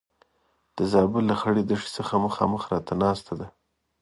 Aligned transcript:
د 0.75 0.77
زابل 0.91 1.23
له 1.31 1.35
خړې 1.41 1.63
دښتې 1.69 1.91
څخه 1.97 2.13
مخامخ 2.25 2.61
راته 2.73 2.93
ناسته 3.03 3.33
ده. 3.39 3.47